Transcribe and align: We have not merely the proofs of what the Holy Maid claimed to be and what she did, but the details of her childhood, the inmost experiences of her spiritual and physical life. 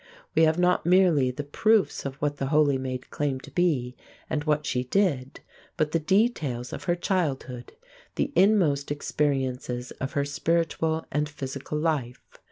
We 0.33 0.45
have 0.45 0.57
not 0.57 0.83
merely 0.83 1.29
the 1.29 1.43
proofs 1.43 2.05
of 2.07 2.15
what 2.15 2.37
the 2.37 2.47
Holy 2.47 2.79
Maid 2.79 3.11
claimed 3.11 3.43
to 3.43 3.51
be 3.51 3.95
and 4.31 4.43
what 4.45 4.65
she 4.65 4.83
did, 4.85 5.41
but 5.77 5.91
the 5.91 5.99
details 5.99 6.73
of 6.73 6.85
her 6.85 6.95
childhood, 6.95 7.73
the 8.15 8.33
inmost 8.35 8.89
experiences 8.89 9.91
of 10.01 10.13
her 10.13 10.25
spiritual 10.25 11.05
and 11.11 11.29
physical 11.29 11.77
life. 11.77 12.19